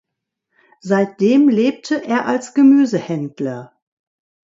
[0.79, 3.79] Seitdem lebte er als Gemüsehändler.